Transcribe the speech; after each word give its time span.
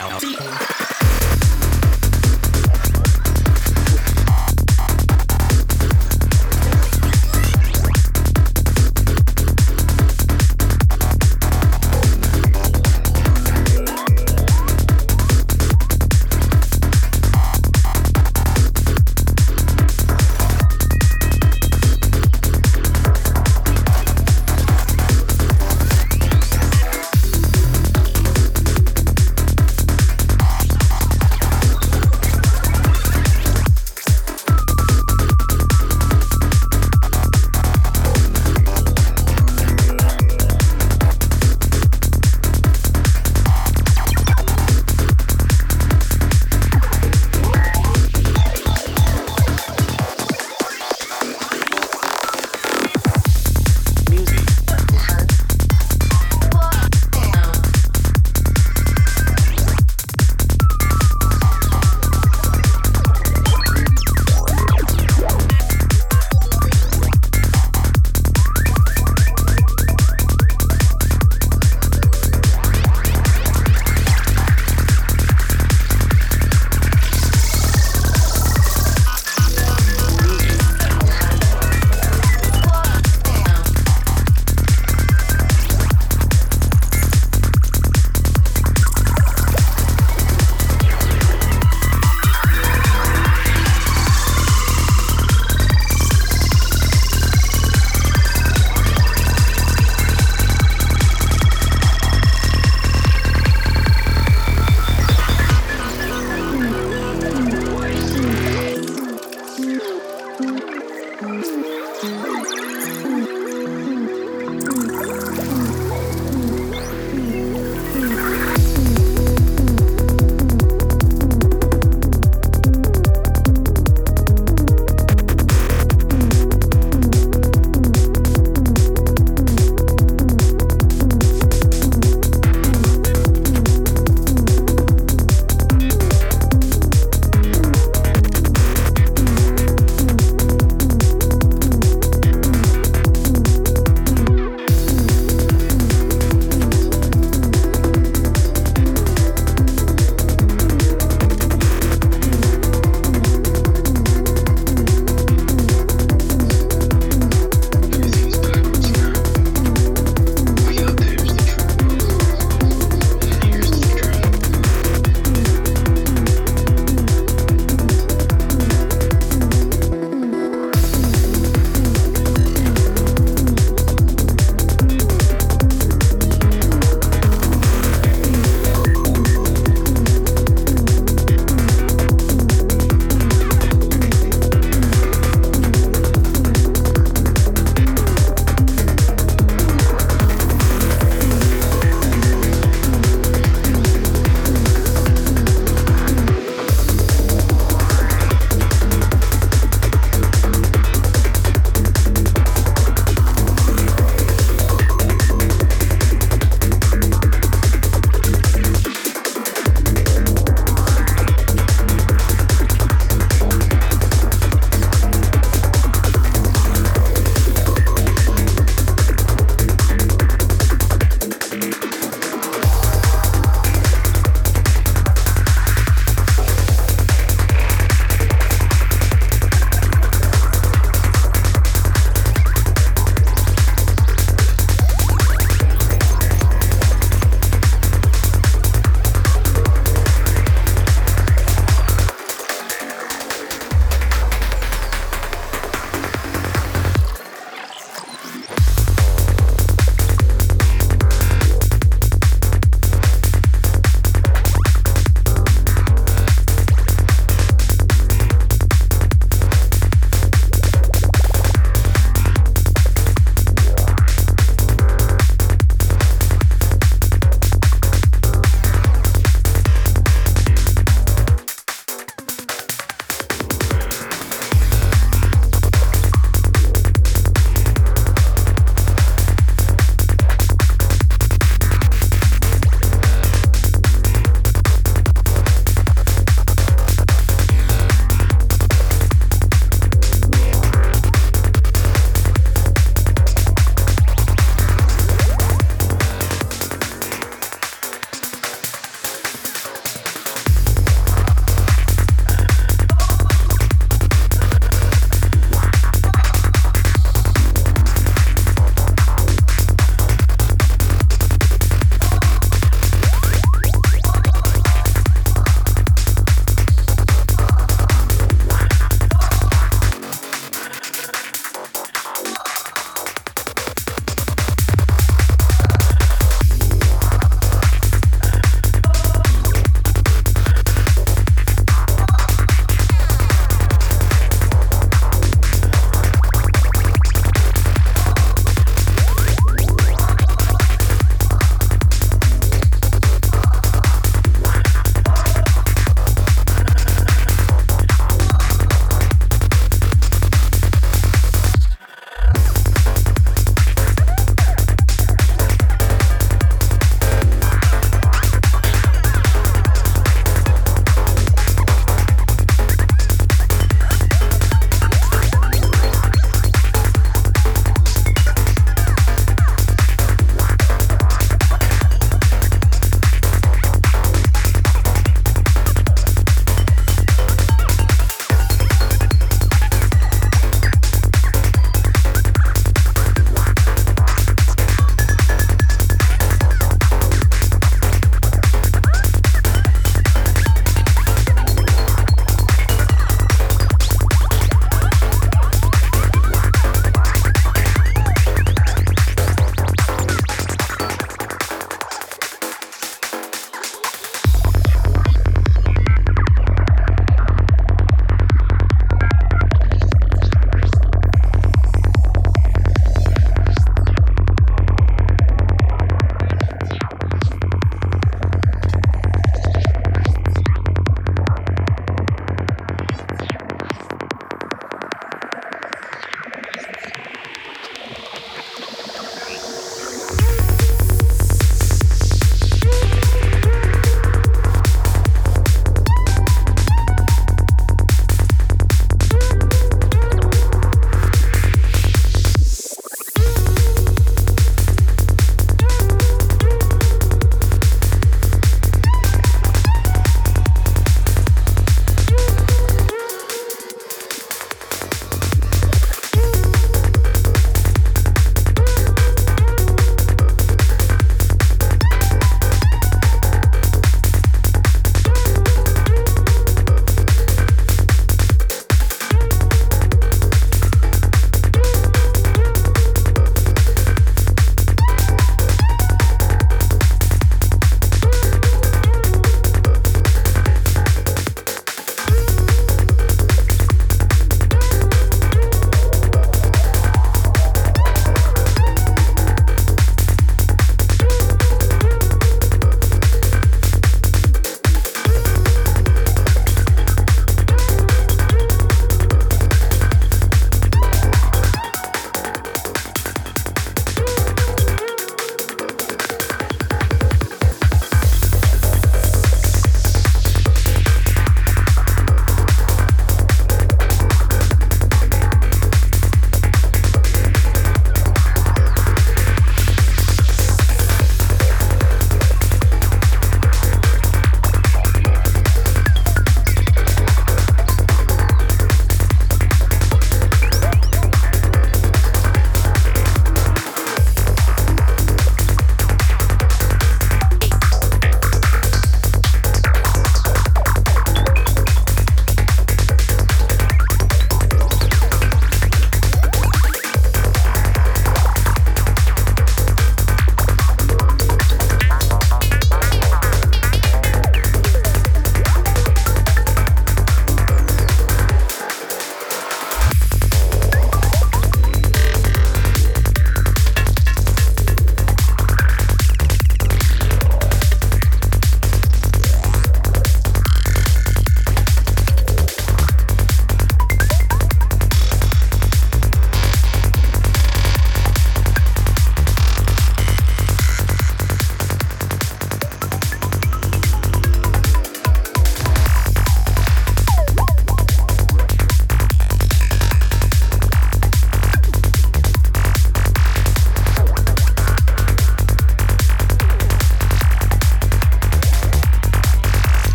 Out. 0.00 1.71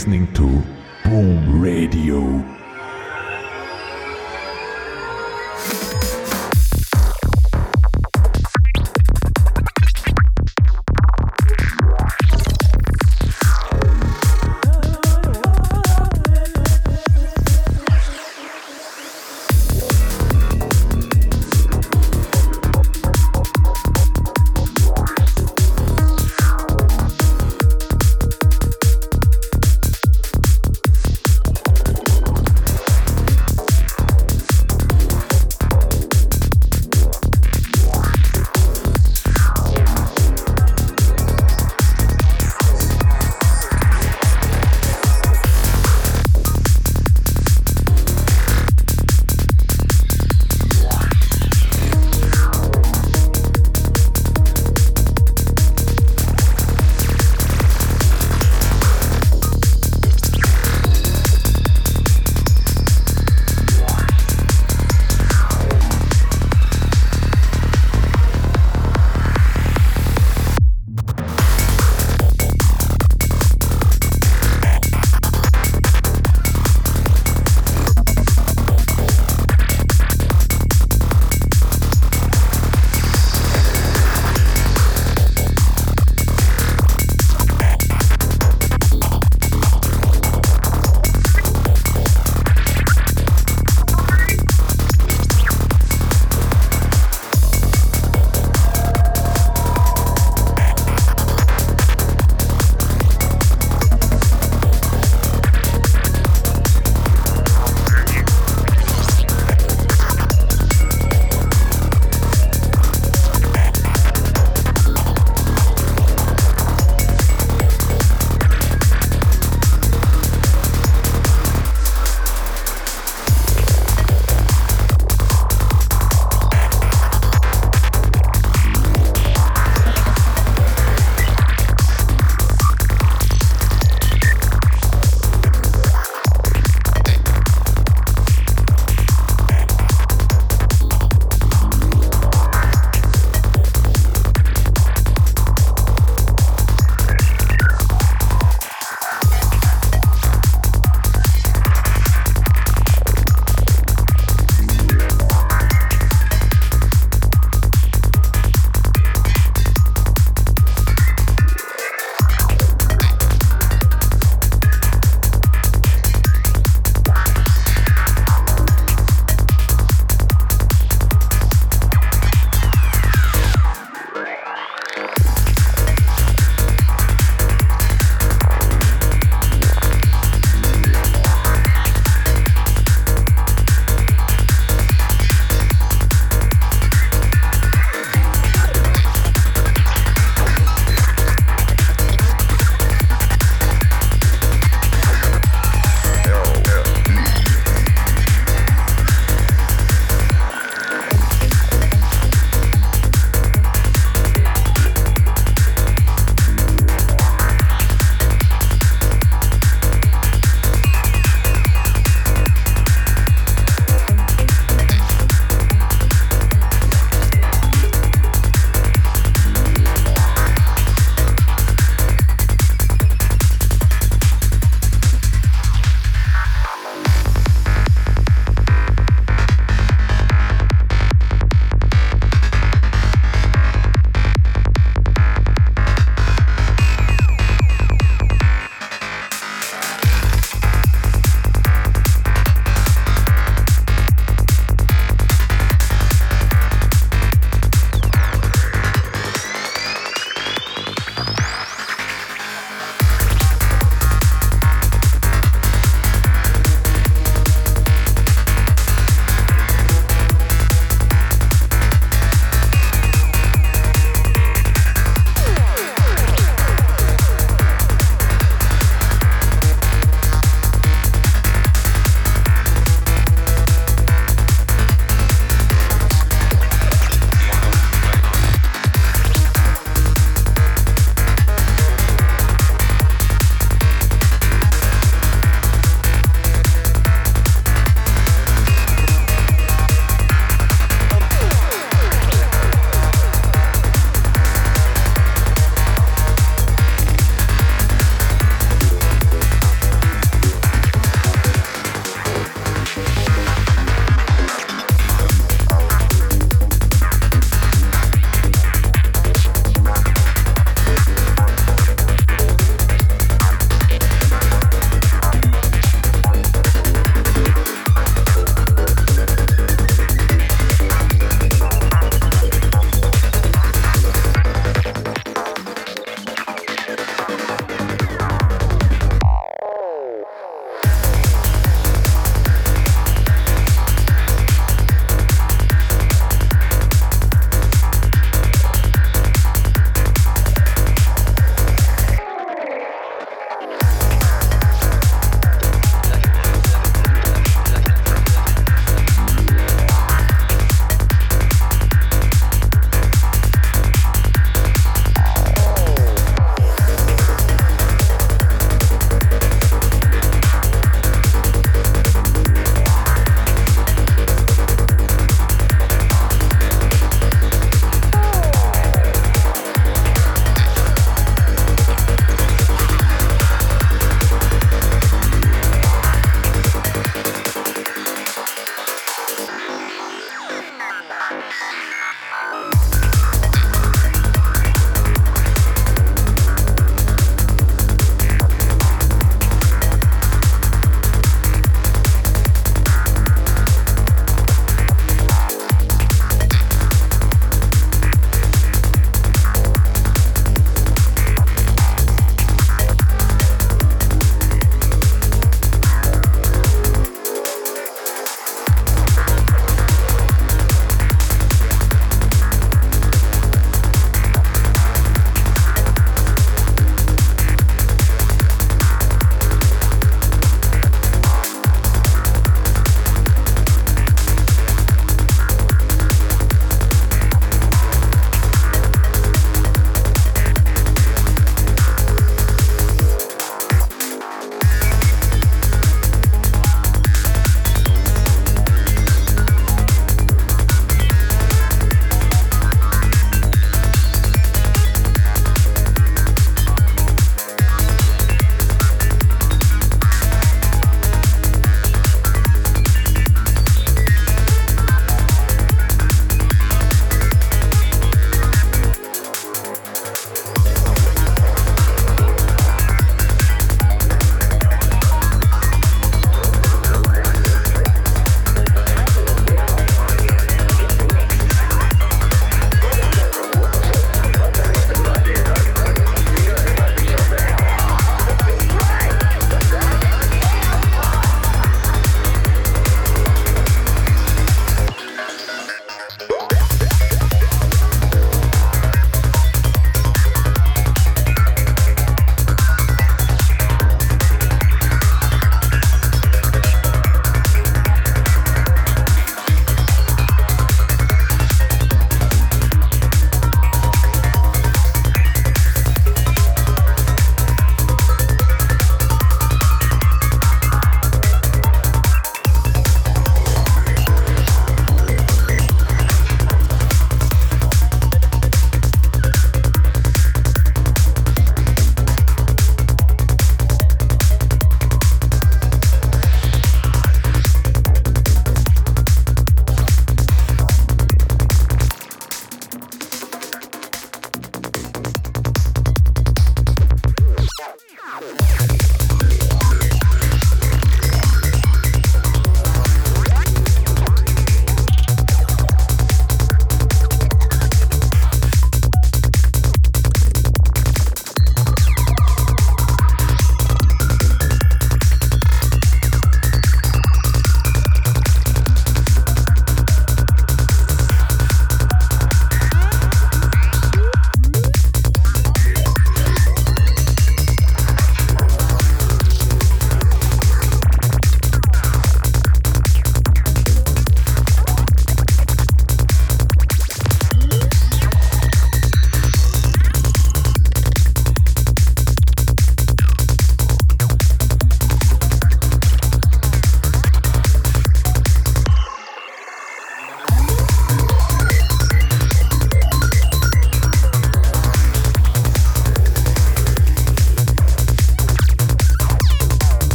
Listening 0.00 0.32
to 0.32 0.39